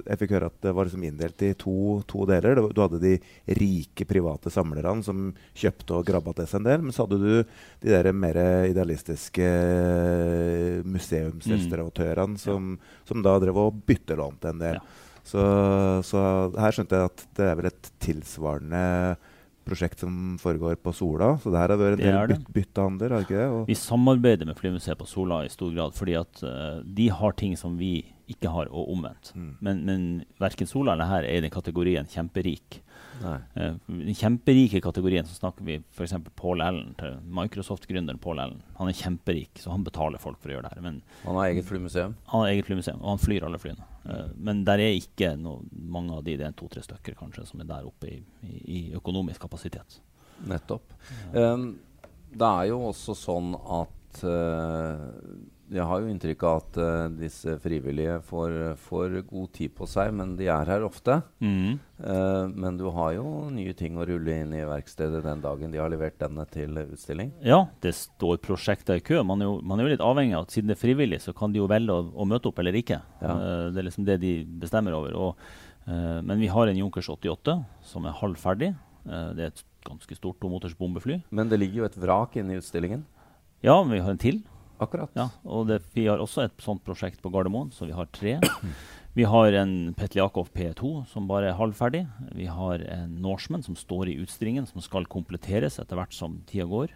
jeg 0.09 0.21
fikk 0.23 0.35
høre 0.35 0.49
at 0.51 0.57
det 0.65 0.73
var 0.75 0.89
liksom 0.89 1.05
inndelt 1.07 1.45
i 1.45 1.53
to, 1.61 2.01
to 2.09 2.25
deler. 2.29 2.63
Du 2.73 2.81
hadde 2.81 3.03
de 3.03 3.15
rike 3.61 4.09
private 4.09 4.53
samlerne 4.53 5.05
som 5.07 5.29
kjøpte 5.53 6.01
og 6.01 6.09
grabba 6.09 6.35
til 6.39 6.49
seg 6.51 6.63
en 6.63 6.69
del. 6.71 6.85
Men 6.89 6.97
så 6.97 7.05
hadde 7.05 7.21
du 7.21 7.31
de 7.85 7.93
der 7.93 8.11
mer 8.17 8.41
idealistiske 8.73 9.49
museumsrestauratørene 10.89 12.41
som, 12.41 12.75
som 13.05 13.25
da 13.25 13.37
drev 13.43 13.61
og 13.69 13.83
byttelånte 13.87 14.55
en 14.55 14.65
del. 14.65 14.81
Ja. 14.81 15.03
Så, 15.25 15.45
så 16.05 16.21
her 16.61 16.75
skjønte 16.77 16.99
jeg 16.99 17.11
at 17.11 17.25
det 17.39 17.47
er 17.49 17.57
vel 17.59 17.71
et 17.71 17.89
tilsvarende 18.05 18.83
prosjekt 19.65 20.03
som 20.05 20.37
foregår 20.41 20.77
på 20.85 20.93
Sola. 20.93 21.35
Så 21.41 21.53
det 21.53 21.61
her 21.61 21.73
har 21.73 21.81
vært 21.81 22.03
en 22.03 22.05
del 22.05 22.35
byt, 22.35 22.51
byttehandler, 22.59 23.15
har 23.17 23.25
ikke 23.25 23.39
det? 23.39 23.47
Og, 23.49 23.63
Vi 23.71 23.77
samarbeider 23.79 24.49
med 24.49 24.59
Flymuseet 24.59 25.01
på 25.01 25.09
Sola 25.09 25.41
i 25.45 25.53
stor 25.53 25.73
grad, 25.73 25.97
fordi 25.97 26.19
at 26.21 26.45
uh, 26.45 26.83
de 26.85 27.09
har 27.09 27.37
ting 27.41 27.57
som 27.57 27.79
vi 27.81 27.97
ikke 28.31 28.53
har, 28.53 28.69
og 28.73 28.93
omvendt. 28.93 29.33
Mm. 29.37 29.51
Men, 29.65 29.83
men 29.89 30.05
verken 30.41 30.69
Sola 30.69 30.95
eller 30.95 31.11
her 31.11 31.29
er 31.29 31.41
i 31.41 31.45
den 31.45 31.53
kategorien 31.53 32.09
kjemperik. 32.09 32.81
Nei. 33.23 33.37
Eh, 33.55 33.75
den 33.87 34.17
kjemperike 34.17 34.81
kategorien 34.85 35.27
så 35.29 35.37
snakker 35.37 35.67
vi 35.67 35.77
f.eks. 35.95 36.15
Paul 36.39 36.63
Allen, 36.65 36.95
til 36.99 37.17
Microsoft-gründeren 37.39 38.21
Paul 38.23 38.41
Allen. 38.43 38.63
Han 38.79 38.91
er 38.91 38.99
kjemperik, 38.99 39.61
så 39.61 39.75
han 39.75 39.87
betaler 39.87 40.23
folk 40.23 40.41
for 40.43 40.51
å 40.51 40.57
gjøre 40.57 40.69
det 40.69 40.75
her. 40.75 40.85
Men 40.85 41.01
Han 41.23 41.39
har 41.39 41.53
eget 41.53 41.69
flymuseum. 41.69 42.17
han 42.33 42.45
har 42.45 42.53
eget 42.53 42.69
flymuseum, 42.71 43.01
og 43.03 43.15
han 43.15 43.23
flyr 43.23 43.47
alle 43.47 43.61
flyene. 43.63 43.89
Uh, 44.05 44.29
men 44.37 44.65
der 44.67 44.83
er 44.85 44.99
ikke 44.99 45.35
noe, 45.41 45.63
mange 45.73 46.19
av 46.19 46.25
de, 46.27 46.37
det 46.41 46.49
er 46.49 46.57
to-tre 46.59 46.83
stykker 46.85 47.17
kanskje, 47.21 47.47
som 47.49 47.63
er 47.63 47.71
der 47.71 47.87
oppe 47.89 48.11
i, 48.11 48.19
i, 48.45 48.55
i 48.65 48.81
økonomisk 48.99 49.47
kapasitet. 49.47 50.01
Nettopp. 50.51 50.93
Um, 51.33 51.77
det 52.35 52.51
er 52.51 52.71
jo 52.73 52.81
også 52.91 53.15
sånn 53.17 53.55
at 53.55 54.25
uh, 54.27 55.13
Jeg 55.73 55.87
har 55.89 56.03
jo 56.03 56.11
inntrykk 56.13 56.45
av 56.45 56.59
at 56.61 56.79
uh, 56.81 57.07
disse 57.17 57.55
frivillige 57.63 58.19
får, 58.29 58.55
får 58.85 59.17
god 59.31 59.49
tid 59.57 59.73
på 59.77 59.89
seg, 59.89 60.13
men 60.17 60.35
de 60.39 60.49
er 60.53 60.71
her 60.71 60.85
ofte. 60.85 61.17
Mm. 61.41 61.81
Uh, 61.99 62.45
men 62.53 62.79
du 62.81 62.85
har 62.93 63.15
jo 63.17 63.25
nye 63.55 63.73
ting 63.79 63.97
å 63.97 64.07
rulle 64.09 64.39
inn 64.43 64.53
i 64.57 64.65
verkstedet 64.69 65.25
den 65.25 65.45
dagen 65.45 65.73
de 65.73 65.81
har 65.81 65.93
levert 65.93 66.19
denne 66.21 66.45
til 66.53 66.79
utstilling. 66.85 67.33
Ja, 67.45 67.65
det 67.85 67.95
står 67.97 68.43
prosjekter 68.45 69.01
i 69.01 69.05
kø. 69.05 69.23
Man 69.27 69.41
er, 69.41 69.51
jo, 69.51 69.59
man 69.65 69.81
er 69.81 69.89
jo 69.89 69.95
litt 69.97 70.05
avhengig 70.05 70.39
av 70.39 70.49
at 70.49 70.57
siden 70.57 70.73
det 70.73 70.79
er 70.79 70.85
frivillig, 70.85 71.23
så 71.25 71.37
kan 71.37 71.55
de 71.55 71.63
jo 71.63 71.71
velge 71.71 71.97
å, 71.97 72.09
å 72.13 72.29
møte 72.29 72.53
opp 72.53 72.61
eller 72.61 72.81
ikke. 72.81 73.01
Ja. 73.25 73.37
Uh, 73.37 73.69
det 73.73 73.81
er 73.81 73.89
liksom 73.91 74.09
det 74.09 74.21
de 74.25 74.39
bestemmer 74.65 74.97
over. 75.01 75.17
Og, 75.17 75.47
men 75.85 76.41
vi 76.41 76.49
har 76.49 76.65
en 76.65 76.79
Junkers 76.79 77.11
88 77.13 77.59
som 77.85 78.07
er 78.09 78.15
halv 78.17 78.39
ferdig. 78.41 78.71
Eh, 79.05 79.31
det 79.37 79.45
er 79.45 79.53
et 79.53 79.65
ganske 79.85 80.17
stort 80.17 80.41
tomotors 80.41 80.77
bombefly. 80.79 81.21
Men 81.35 81.51
det 81.51 81.61
ligger 81.61 81.83
jo 81.83 81.89
et 81.89 82.01
vrak 82.01 82.39
inne 82.41 82.55
i 82.55 82.61
utstillingen. 82.61 83.05
Ja, 83.65 83.77
men 83.83 83.97
vi 83.97 84.03
har 84.05 84.15
en 84.15 84.21
til. 84.21 84.43
Akkurat. 84.85 85.15
Ja, 85.17 85.29
og 85.45 85.69
det, 85.71 85.81
vi 85.97 86.07
har 86.09 86.23
også 86.23 86.47
et 86.47 86.63
sånt 86.63 86.85
prosjekt 86.87 87.23
på 87.25 87.33
Gardermoen, 87.33 87.73
så 87.75 87.89
vi 87.89 87.97
har 87.97 88.11
tre. 88.15 88.39
Vi 89.15 89.27
har 89.31 89.55
en 89.55 89.93
Petliakov 89.95 90.49
P2 90.51 91.05
som 91.07 91.29
bare 91.31 91.53
er 91.53 91.59
halvferdig. 91.59 92.01
Vi 92.35 92.49
har 92.51 92.83
en 92.91 93.13
Norseman 93.23 93.63
som 93.63 93.77
står 93.79 94.11
i 94.11 94.17
utstillingen, 94.25 94.67
som 94.67 94.83
skal 94.83 95.07
kompletteres 95.07 95.79
etter 95.79 96.01
hvert 96.01 96.17
som 96.17 96.41
tida 96.51 96.67
går. 96.67 96.95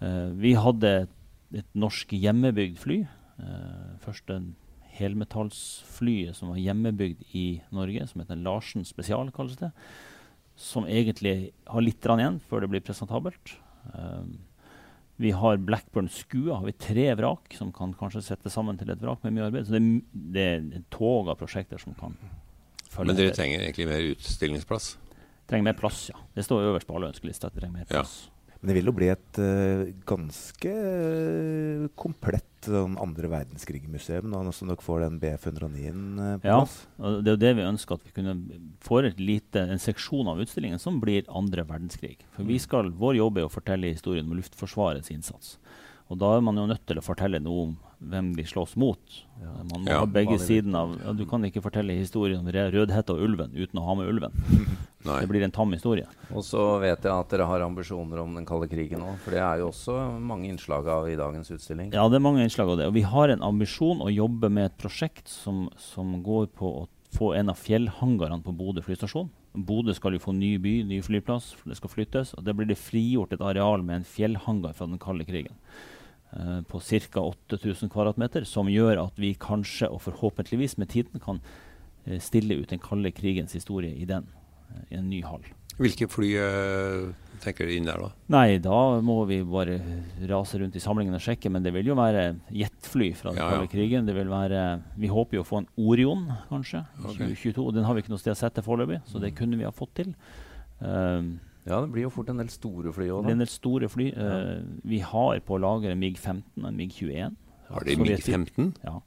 Uh, 0.00 0.32
vi 0.40 0.54
hadde 0.56 0.92
et, 1.02 1.12
et 1.60 1.68
norsk 1.76 2.14
hjemmebygd 2.16 2.80
fly. 2.80 3.02
Uh, 3.36 4.16
en 4.32 4.54
helmetallsflyet 4.96 6.36
som 6.36 6.52
var 6.52 6.60
hjemmebygd 6.60 7.24
i 7.36 7.46
Norge, 7.74 8.06
som 8.08 8.22
heter 8.22 8.40
Larsen 8.40 8.86
Spesial, 8.88 9.30
kalles 9.34 9.58
det. 9.60 9.72
Som 10.56 10.88
egentlig 10.88 11.52
har 11.68 11.84
litt 11.84 12.04
igjen 12.04 12.40
før 12.48 12.64
det 12.64 12.70
blir 12.72 12.84
presentabelt. 12.84 13.56
Eh, 13.92 14.24
vi 15.16 15.30
har 15.32 15.56
Blackburn 15.56 16.08
Skua, 16.12 16.58
har 16.58 16.66
vi 16.66 16.72
tre 16.72 17.06
vrak 17.16 17.54
som 17.56 17.72
kan 17.72 17.94
kanskje 17.96 18.22
sette 18.22 18.52
sammen 18.52 18.76
til 18.78 18.90
et 18.92 19.00
vrak 19.00 19.22
med 19.24 19.32
mye 19.36 19.46
arbeid. 19.48 19.66
Så 19.68 19.76
det, 19.78 19.82
det 20.12 20.44
er 20.44 20.66
et 20.80 20.88
tog 20.92 21.30
av 21.32 21.38
prosjekter 21.40 21.80
som 21.80 21.96
kan 21.96 22.16
følge 22.90 23.08
Men 23.12 23.20
dere 23.22 23.34
trenger 23.36 23.64
egentlig 23.64 23.88
mer 23.88 24.08
utstillingsplass? 24.12 24.96
trenger 25.46 25.68
mer 25.68 25.76
plass, 25.78 26.08
ja. 26.10 26.18
Det 26.34 26.42
står 26.42 26.64
øverst 26.72 26.88
på 26.88 26.96
alle 26.98 27.12
ønskelista 27.12 27.46
at 27.46 27.54
vi 27.54 27.62
trenger 27.62 27.78
mer 27.78 27.92
Ja. 27.94 28.02
Men 28.66 28.72
det 28.72 28.80
vil 28.80 28.88
jo 28.90 28.96
bli 28.98 29.06
et 29.12 29.38
uh, 29.38 29.84
ganske 30.10 30.70
eh, 30.74 31.84
komplett 31.94 32.66
sånn 32.66 32.96
andre 32.98 33.28
verdenskrig-museum 33.30 34.26
nå 34.26 34.40
som 34.50 34.66
dere 34.66 34.82
får 34.82 35.04
den 35.04 35.20
BF-109-en 35.22 36.00
uh, 36.18 36.32
på 36.42 36.48
Ja. 36.50 36.56
plass? 36.64 36.74
Ja, 36.98 37.12
det 37.20 37.30
er 37.30 37.36
jo 37.36 37.42
det 37.44 37.52
vi 37.60 37.66
ønsker, 37.68 38.00
at 38.00 38.08
vi 38.08 38.14
kunne 38.16 38.34
få 38.82 38.98
et 39.06 39.22
lite, 39.22 39.62
en 39.70 39.78
seksjon 39.78 40.26
av 40.32 40.42
utstillingen 40.42 40.82
som 40.82 40.98
blir 40.98 41.30
andre 41.30 41.62
verdenskrig. 41.62 42.16
For 42.34 42.42
vi 42.42 42.58
skal, 42.58 42.90
Vår 42.90 43.20
jobb 43.20 43.38
er 43.38 43.46
å 43.46 43.54
fortelle 43.54 43.92
historien 43.94 44.26
om 44.26 44.34
Luftforsvarets 44.34 45.14
innsats. 45.14 45.60
Og 46.10 46.18
da 46.20 46.36
er 46.36 46.42
man 46.46 46.56
jo 46.60 46.68
nødt 46.70 46.84
til 46.86 47.00
å 47.00 47.02
fortelle 47.04 47.40
noe 47.42 47.62
om 47.66 47.76
hvem 48.06 48.28
de 48.36 48.44
slåss 48.46 48.76
mot. 48.78 49.00
Ja. 49.40 49.50
Man 49.72 49.82
må 49.82 49.88
Ja, 49.90 50.00
ha 50.02 50.06
begge 50.06 50.36
sidene 50.38 50.78
av 50.84 50.90
ja, 51.00 51.12
Du 51.16 51.24
kan 51.26 51.42
ikke 51.48 51.62
fortelle 51.64 51.96
historien 51.96 52.42
om 52.44 52.50
Rø- 52.52 52.68
Rødhette 52.74 53.14
og 53.16 53.22
ulven 53.24 53.54
uten 53.56 53.80
å 53.80 53.86
ha 53.88 53.94
med 53.98 54.10
ulven. 54.12 54.36
Det 55.06 55.28
blir 55.30 55.44
en 55.46 55.52
tam 55.54 55.70
historie. 55.70 56.06
Og 56.34 56.42
så 56.42 56.60
vet 56.82 57.04
jeg 57.06 57.12
at 57.14 57.30
dere 57.30 57.46
har 57.46 57.62
ambisjoner 57.62 58.18
om 58.24 58.32
den 58.34 58.46
kalde 58.48 58.66
krigen 58.66 59.04
òg, 59.06 59.20
for 59.22 59.30
det 59.36 59.38
er 59.38 59.60
jo 59.60 59.68
også 59.70 59.94
mange 60.18 60.48
innslag 60.50 60.88
av 60.90 61.06
i 61.06 61.14
dagens 61.14 61.50
utstilling. 61.54 61.92
Ja, 61.94 62.08
det 62.10 62.18
er 62.18 62.24
mange 62.26 62.42
innslag 62.42 62.72
av 62.72 62.80
det. 62.80 62.88
Og 62.90 62.96
vi 62.96 63.04
har 63.06 63.30
en 63.30 63.44
ambisjon 63.46 64.02
å 64.02 64.10
jobbe 64.10 64.50
med 64.50 64.66
et 64.72 64.76
prosjekt 64.82 65.30
som, 65.30 65.68
som 65.78 66.16
går 66.26 66.48
på 66.58 66.72
å 66.82 66.84
få 67.14 67.36
en 67.38 67.52
av 67.54 67.60
fjellhangarene 67.62 68.42
på 68.42 68.50
Bodø 68.58 68.82
flystasjon. 68.82 69.30
Bodø 69.54 69.94
skal 69.94 70.18
jo 70.18 70.24
få 70.26 70.34
ny 70.34 70.56
by, 70.60 70.80
ny 70.90 70.98
flyplass, 71.06 71.52
for 71.54 71.70
det 71.70 71.78
skal 71.78 71.92
flyttes. 71.94 72.34
Og 72.34 72.42
det 72.44 72.56
blir 72.58 72.66
det 72.72 72.76
frigjort 72.80 73.32
et 73.38 73.46
areal 73.46 73.86
med 73.86 74.00
en 74.00 74.08
fjellhangar 74.10 74.74
fra 74.74 74.90
den 74.90 74.98
kalde 74.98 75.24
krigen. 75.28 75.54
Eh, 76.32 76.60
på 76.66 76.80
ca. 76.80 77.20
8000 77.20 77.90
kvadratmeter, 77.92 78.44
som 78.44 78.66
gjør 78.66 79.04
at 79.06 79.16
vi 79.20 79.34
kanskje, 79.34 79.90
og 79.90 80.00
forhåpentligvis 80.02 80.78
med 80.78 80.88
tiden, 80.88 81.20
kan 81.20 81.40
eh, 82.06 82.18
stille 82.18 82.58
ut 82.62 82.68
den 82.70 82.78
kalde 82.80 83.12
krigens 83.12 83.52
historie 83.52 83.94
i 83.94 84.04
den. 84.04 84.26
eh, 84.70 84.82
I 84.94 84.98
en 84.98 85.10
ny 85.10 85.22
hall. 85.22 85.42
Hvilke 85.76 86.08
fly 86.08 86.30
tenker 87.42 87.66
du 87.68 87.72
inn 87.76 87.84
der, 87.84 88.00
da? 88.00 88.08
Nei, 88.32 88.56
da 88.64 88.76
må 89.04 89.18
vi 89.28 89.42
bare 89.44 89.74
rase 90.30 90.56
rundt 90.56 90.76
i 90.78 90.80
samlingen 90.80 91.12
og 91.18 91.20
sjekke. 91.20 91.50
Men 91.52 91.62
det 91.66 91.74
vil 91.74 91.90
jo 91.90 91.96
være 91.98 92.22
jetfly 92.48 93.10
fra 93.18 93.34
den 93.34 93.42
Ja, 93.42 93.50
ja. 93.60 93.66
krigen. 93.68 94.06
Det 94.08 94.14
vil 94.16 94.30
være, 94.32 94.62
vi 94.96 95.10
håper 95.12 95.36
jo 95.36 95.42
å 95.44 95.48
få 95.50 95.58
en 95.60 95.68
Orion, 95.76 96.24
kanskje, 96.48 96.80
i 96.96 97.04
Ok. 97.04 97.18
2022. 97.18 97.66
Den 97.76 97.84
har 97.84 97.92
vi 97.94 98.00
ikke 98.06 98.14
noe 98.14 98.22
sted 98.22 98.32
å 98.32 98.40
sette 98.40 98.64
foreløpig, 98.64 99.02
så 99.04 99.20
det 99.20 99.34
kunne 99.36 99.58
vi 99.60 99.68
ha 99.68 99.70
fått 99.76 99.92
til. 100.00 100.14
Um, 100.80 101.38
Ja, 101.66 101.80
det 101.82 101.90
blir 101.92 102.02
jo 102.06 102.10
fort 102.14 102.28
en 102.30 102.38
del 102.38 102.48
store 102.52 102.92
fly 102.94 103.08
òg, 103.10 103.24
det 103.26 103.32
er 103.32 103.36
en 103.36 103.42
del 103.42 103.50
store 103.50 103.88
fly. 103.90 104.12
Uh, 104.14 104.62
vi 104.86 105.00
har 105.02 105.40
på 105.40 105.58
lageret 105.58 105.98
MiG-15 105.98 106.62
og 106.62 106.68
en 106.68 106.76
MiG-21. 106.78 107.34
Har 107.70 107.80
de 107.84 107.96
MiG-15? 107.98 108.72
Ja. 108.84 109.00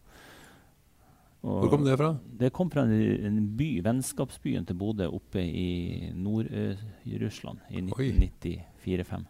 Og 1.42 1.62
Hvor 1.64 1.70
kom 1.72 1.86
det 1.86 1.96
fra? 1.98 2.10
Det 2.40 2.50
kom 2.52 2.70
fra 2.70 2.84
en, 2.84 3.56
by, 3.56 3.70
vennskapsbyen 3.86 4.66
til 4.68 4.76
Bodø 4.76 5.08
oppe 5.08 5.40
i 5.40 6.12
Nord-Russland 6.14 7.60
i 7.72 7.80
Oi. 7.96 8.10
1994-5. 8.12 9.24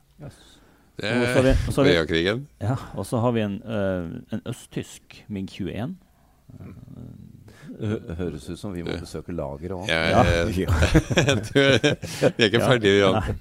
Det 0.97 1.05
er 1.05 1.19
vi- 1.83 1.93
Ja, 2.61 2.75
og 2.97 3.05
så 3.05 3.19
har 3.21 3.31
vi 3.31 3.41
en, 3.45 3.61
uh, 3.63 4.09
en 4.33 4.41
østtysk 4.45 5.25
MiG-21. 5.29 5.95
Hø- 6.59 6.73
Høres 8.19 8.47
ut 8.49 8.59
som 8.59 8.73
vi 8.75 8.85
må 8.85 8.95
besøke 8.99 9.35
lageret 9.35 9.75
òg. 9.77 9.91
Ja, 9.91 9.99
Ja. 10.09 10.23
ja 10.53 11.35
tror 11.49 11.77
Vi 11.83 12.43
er 12.43 12.49
ikke 12.49 12.65
ferdige, 12.65 12.97
Jan. 13.03 13.19
Nei. 13.19 13.37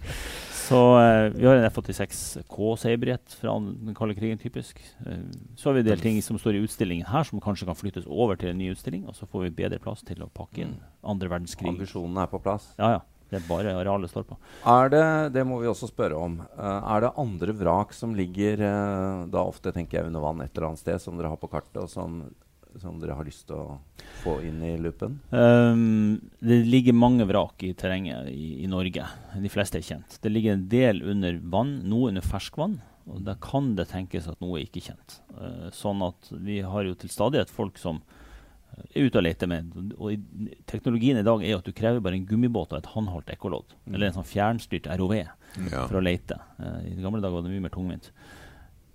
Så 0.69 0.77
uh, 0.77 1.31
vi 1.33 1.47
har 1.49 1.57
en 1.57 1.65
F-86 1.71 2.43
K-Seibret 2.53 3.37
fra 3.41 3.55
den 3.57 3.95
kalde 3.97 4.13
krigen, 4.19 4.41
typisk. 4.41 4.83
Uh, 5.07 5.31
så 5.57 5.71
har 5.71 5.79
vi 5.79 5.85
en 5.87 5.89
del 5.89 6.03
ting 6.03 6.19
som 6.25 6.37
står 6.41 6.59
i 6.59 6.65
utstillingen 6.67 7.09
her, 7.09 7.25
som 7.25 7.41
kanskje 7.41 7.69
kan 7.71 7.79
flyttes 7.79 8.05
over 8.05 8.37
til 8.37 8.53
en 8.53 8.61
ny 8.61 8.69
utstilling. 8.75 9.07
Og 9.09 9.17
så 9.17 9.29
får 9.31 9.47
vi 9.47 9.55
bedre 9.63 9.81
plass 9.81 10.05
til 10.05 10.21
å 10.25 10.29
pakke 10.29 10.67
inn 10.67 10.75
andre 11.01 11.31
verdenskrig. 11.33 11.73
Ambisjonene 11.73 12.27
er 12.27 12.35
på 12.35 12.43
plass. 12.45 12.75
Ja, 12.77 12.99
ja. 12.99 13.07
Det 13.29 13.37
er 13.37 13.49
bare 13.49 13.75
arealet 13.77 14.09
står 14.09 14.25
på. 14.25 14.39
Er 14.73 14.89
det, 14.93 15.07
det 15.35 15.43
må 15.45 15.59
vi 15.61 15.69
også 15.69 15.91
spørre 15.91 16.17
om, 16.17 16.39
Uh, 16.59 16.81
er 16.95 17.05
det 17.05 17.15
andre 17.21 17.55
vrak 17.55 17.93
som 17.95 18.15
ligger 18.17 18.61
eh, 18.67 19.19
da 19.31 19.45
ofte 19.47 19.71
tenker 19.73 20.01
jeg 20.01 20.09
under 20.09 20.25
vann 20.25 20.41
et 20.43 20.51
eller 20.57 20.73
annet 20.73 20.81
sted, 20.81 20.99
som 21.01 21.17
dere 21.17 21.31
har 21.31 21.39
på 21.39 21.51
kartet, 21.53 21.77
og 21.85 21.87
som, 21.93 22.17
som 22.79 22.99
dere 23.01 23.17
har 23.17 23.25
lyst 23.27 23.47
til 23.49 23.57
å 23.57 23.79
få 24.23 24.37
inn 24.47 24.61
i 24.67 24.75
loopen? 24.81 25.19
Um, 25.33 26.19
det 26.45 26.61
ligger 26.69 26.95
mange 26.97 27.25
vrak 27.29 27.63
i 27.67 27.73
terrenget 27.79 28.29
i, 28.31 28.63
i 28.65 28.69
Norge. 28.71 29.07
De 29.41 29.51
fleste 29.53 29.81
er 29.81 29.87
kjent. 29.87 30.19
Det 30.23 30.31
ligger 30.33 30.55
en 30.59 30.69
del 30.71 31.03
under 31.03 31.41
vann, 31.51 31.79
noe 31.89 32.13
under 32.13 32.25
ferskvann. 32.25 32.79
Og 33.09 33.23
da 33.25 33.35
kan 33.41 33.73
det 33.79 33.89
tenkes 33.89 34.27
at 34.29 34.41
noe 34.45 34.59
er 34.61 34.67
ikke 34.67 34.85
kjent. 34.91 35.21
Uh, 35.33 35.69
sånn 35.73 36.03
at 36.05 36.29
vi 36.45 36.61
har 36.61 36.85
jo 36.85 36.97
til 37.01 37.09
stadighet 37.13 37.49
folk 37.51 37.79
som 37.81 38.03
eh, 38.05 38.83
er 39.01 39.07
ute 39.09 39.23
og 39.23 39.25
leter 39.25 39.49
med. 39.49 39.73
Og 39.97 40.13
i, 40.13 40.19
teknologien 40.69 41.17
i 41.21 41.25
dag 41.27 41.41
er 41.43 41.55
jo 41.55 41.63
at 41.63 41.71
du 41.71 41.73
krever 41.77 42.05
bare 42.05 42.21
en 42.21 42.27
gummibåt 42.29 42.75
og 42.77 42.83
et 42.83 42.91
håndholdt 42.93 43.33
ekkolodd. 43.33 43.73
Eller 43.89 44.11
en 44.11 44.19
sånn 44.21 44.29
fjernstyrt 44.29 44.91
ROV 45.01 45.17
Ja. 45.19 45.87
for 45.89 45.97
å 45.99 46.05
lete. 46.05 46.37
Uh, 46.61 46.83
I 46.85 46.99
gamle 47.01 47.23
dager 47.25 47.39
var 47.41 47.49
det 47.49 47.55
mye 47.57 47.65
mer 47.65 47.73
tungvint. 47.75 48.13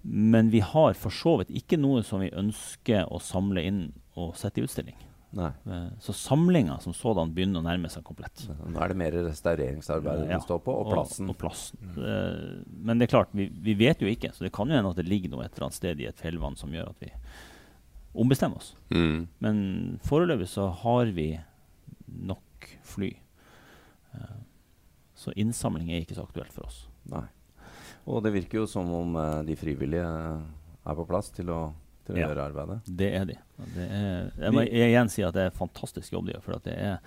Men 0.04 0.50
vi 0.52 0.60
har 0.60 0.94
for 1.00 1.10
så 1.16 1.38
vidt 1.40 1.50
ikke 1.56 1.78
noe 1.80 2.04
som 2.04 2.20
vi 2.24 2.30
ønsker 2.36 3.08
å 3.12 3.22
samle 3.24 3.64
inn 3.64 3.82
og 4.20 4.36
sette 4.36 4.60
i 4.60 4.66
utstilling. 4.68 4.98
Nei. 5.34 5.48
Eh, 5.66 5.88
Så 6.04 6.14
samlinga 6.14 6.76
som 6.84 6.94
sådan 6.94 7.32
begynner 7.34 7.64
å 7.64 7.66
nærme 7.66 7.90
seg 7.90 8.04
komplett. 8.06 8.44
Nå 8.68 8.78
er 8.84 8.92
det 8.92 8.98
mer 9.00 9.16
restaureringsarbeidet 9.30 10.28
Ja, 10.30 10.38
du 10.38 10.46
står 10.46 10.60
på, 10.62 10.76
og 10.84 10.92
plassen. 10.92 11.30
Og, 11.32 11.38
plassen. 11.42 11.80
Mm. 11.96 12.66
Men 12.86 13.00
det 13.00 13.08
er 13.08 13.14
klart, 13.16 13.32
vi, 13.34 13.48
vi 13.50 13.74
vet 13.80 14.04
jo 14.04 14.12
ikke. 14.12 14.30
Så 14.36 14.46
det 14.46 14.52
kan 14.54 14.70
jo 14.70 14.76
hende 14.78 14.92
at 14.94 15.00
det 15.00 15.08
ligger 15.10 15.32
noe 15.34 15.46
et 15.48 15.56
eller 15.56 15.70
annet 15.70 15.80
sted 15.80 16.04
i 16.04 16.10
et 16.12 16.22
fjellvann 16.22 16.60
som 16.60 16.70
gjør 16.76 16.92
at 16.92 17.02
vi 17.02 17.10
ombestemmer 18.14 18.58
oss. 18.62 18.76
Mm. 18.94 19.28
Men 19.42 19.58
foreløpig 20.06 20.52
så 20.52 20.68
har 20.84 21.10
vi 21.16 21.32
nok 22.30 22.70
fly. 22.84 23.14
Eh, 24.14 24.40
Så 25.16 25.32
innsamling 25.40 25.90
er 25.94 26.02
ikke 26.04 26.16
så 26.18 26.26
aktuelt 26.28 26.52
for 26.52 26.66
oss. 26.68 26.88
Nei. 27.10 27.24
Og 28.10 28.24
det 28.26 28.34
virker 28.36 28.62
jo 28.64 28.68
som 28.68 28.90
om 28.94 29.16
eh, 29.20 29.40
de 29.48 29.56
frivillige 29.60 30.04
eh, 30.04 30.44
er 30.90 30.98
på 31.00 31.06
plass 31.08 31.30
til 31.32 31.52
å, 31.54 31.62
til 32.08 32.18
å 32.18 32.20
Ja. 32.20 32.28
gjøre 32.30 32.48
arbeidet. 32.52 32.80
Det 32.88 33.12
er 33.16 33.26
de. 33.30 33.38
Det 33.76 33.86
er, 33.88 34.32
jeg 34.44 34.56
må 34.58 34.66
igjen 34.68 35.10
si 35.12 35.24
at 35.24 35.36
det 35.38 35.48
er 35.48 35.56
fantastisk 35.56 36.12
jobb 36.12 36.28
de 36.28 36.36
gjør. 36.36 36.44
For 36.44 36.58
at 36.58 36.68
det, 36.68 36.76
er, 36.76 36.98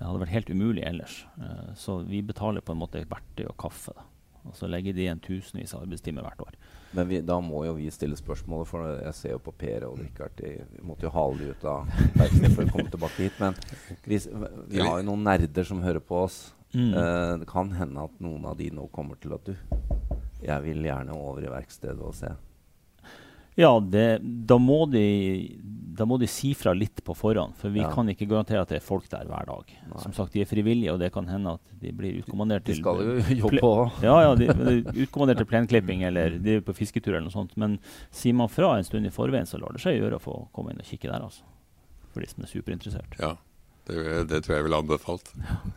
det 0.00 0.06
hadde 0.08 0.22
vært 0.24 0.34
helt 0.34 0.50
umulig 0.50 0.82
ellers. 0.88 1.20
Eh, 1.38 1.74
så 1.78 2.00
vi 2.08 2.22
betaler 2.26 2.64
på 2.66 2.74
en 2.74 2.82
måte 2.82 3.04
verktøy 3.06 3.46
og 3.46 3.56
kaffe. 3.62 3.94
Da. 3.94 4.06
Og 4.48 4.56
så 4.56 4.68
legger 4.70 4.94
de 4.96 5.02
igjen 5.04 5.20
tusenvis 5.22 5.74
av 5.76 5.82
arbeidstimer 5.84 6.24
hvert 6.24 6.42
år. 6.46 6.58
Men 6.96 7.08
vi, 7.10 7.18
da 7.20 7.36
må 7.44 7.62
jo 7.66 7.74
vi 7.76 7.90
stille 7.92 8.16
spørsmålet, 8.16 8.68
for 8.70 8.86
jeg 9.04 9.14
ser 9.14 9.34
jo 9.34 9.40
på 9.44 9.52
Per 9.60 9.84
og 9.90 9.98
Richard 10.00 10.32
de, 10.40 10.54
Vi 10.72 10.84
måtte 10.88 11.04
jo 11.04 11.10
hale 11.12 11.36
de 11.42 11.50
ut 11.52 11.66
av 11.68 11.90
verkstedet 12.16 12.54
for 12.54 12.64
å 12.64 12.70
komme 12.72 12.90
tilbake 12.94 13.26
hit. 13.26 13.36
Men 13.42 13.58
vi, 14.08 14.20
vi 14.72 14.80
har 14.80 15.02
jo 15.02 15.08
noen 15.10 15.26
nerder 15.26 15.68
som 15.68 15.82
hører 15.84 16.00
på 16.00 16.22
oss. 16.24 16.38
Mm. 16.72 16.90
Uh, 16.96 17.34
det 17.42 17.48
kan 17.48 17.70
hende 17.76 18.06
at 18.08 18.18
noen 18.24 18.46
av 18.48 18.56
de 18.58 18.70
nå 18.72 18.88
kommer 18.92 19.20
til 19.20 19.32
at 19.36 19.46
du 19.48 19.54
Jeg 20.42 20.62
vil 20.62 20.82
gjerne 20.86 21.14
over 21.16 21.42
i 21.42 21.50
verkstedet 21.50 22.00
og 22.00 22.14
se. 22.14 22.30
Ja, 23.58 23.72
det, 23.82 24.20
da, 24.46 24.54
må 24.62 24.84
de, 24.86 25.00
da 25.98 26.04
må 26.06 26.14
de 26.22 26.28
si 26.30 26.52
fra 26.54 26.70
litt 26.78 27.00
på 27.02 27.14
forhånd. 27.18 27.56
For 27.58 27.72
vi 27.74 27.80
Ja. 27.82 27.88
kan 27.90 28.06
ikke 28.06 28.28
garantere 28.30 28.60
at 28.62 28.68
det 28.70 28.76
er 28.78 28.84
folk 28.86 29.08
der 29.10 29.24
hver 29.26 29.48
dag. 29.48 29.72
Nei. 29.88 29.98
Som 29.98 30.12
sagt, 30.14 30.32
De 30.32 30.40
er 30.44 30.46
frivillige, 30.46 30.92
og 30.92 31.00
det 31.00 31.08
kan 31.12 31.26
hende 31.26 31.56
at 31.58 31.72
de 31.80 31.90
blir 31.90 32.20
utkommandert 32.22 32.62
til 32.68 32.76
De 32.78 32.80
skal 32.84 33.02
jo 33.02 33.16
jobbe 33.42 33.58
òg. 33.66 33.98
Ja, 34.06 34.20
ja, 34.28 34.34
de, 34.38 34.46
de 34.46 34.76
er 34.78 35.02
utkommandert 35.08 35.38
til 35.42 35.46
plenklipping 35.50 36.04
eller 36.06 36.38
de 36.38 36.54
er 36.60 36.60
på 36.62 36.76
fisketur 36.78 37.16
eller 37.16 37.26
noe 37.26 37.34
sånt. 37.34 37.56
Men 37.58 37.80
sier 38.14 38.32
man 38.38 38.46
fra 38.48 38.76
en 38.78 38.84
stund 38.86 39.06
i 39.10 39.10
forveien, 39.10 39.46
så 39.50 39.58
lar 39.58 39.74
det 39.74 39.82
seg 39.82 39.98
gjøre 39.98 40.20
å 40.20 40.22
få 40.22 40.38
komme 40.54 40.70
inn 40.70 40.78
og 40.78 40.86
kikke 40.86 41.10
der. 41.10 41.26
altså. 41.26 41.42
For 42.14 42.20
de 42.22 42.30
som 42.30 42.44
er 42.46 42.54
superinteressert. 42.54 43.18
ja. 43.18 43.34
Det, 43.88 44.28
det 44.28 44.42
tror 44.44 44.58
jeg 44.58 44.66
ville 44.66 44.78
anbefalt. 44.82 45.30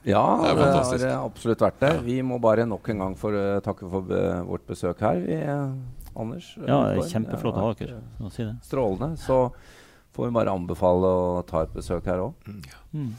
Ja, 0.04 0.24
Det 0.42 0.52
er 0.52 0.98
det 1.00 1.12
har 1.14 1.24
absolutt 1.24 1.64
vært 1.64 1.80
det. 1.80 1.92
Ja. 1.96 2.02
Vi 2.04 2.18
må 2.28 2.40
bare 2.44 2.66
nok 2.68 2.90
en 2.92 3.04
gang 3.06 3.16
for, 3.20 3.32
uh, 3.32 3.60
takke 3.64 3.88
for 3.88 4.08
be, 4.08 4.20
vårt 4.50 4.66
besøk 4.68 5.00
her, 5.00 5.22
vi, 5.24 5.38
uh, 5.48 5.72
Anders. 6.20 6.58
Ja, 6.60 6.82
det 6.92 7.06
er 7.06 7.14
kjempeflott 7.14 7.56
å 7.56 7.70
ha 7.70 7.74
dere. 7.80 8.02
si 8.36 8.44
eh, 8.44 8.52
Strålende. 8.68 9.16
Så 9.22 9.38
får 10.12 10.28
vi 10.28 10.36
bare 10.36 10.52
anbefale 10.52 11.08
å 11.08 11.44
ta 11.48 11.64
et 11.64 11.72
besøk 11.76 12.10
her 12.12 12.26
òg. 12.28 12.52
Mm. 12.92 13.16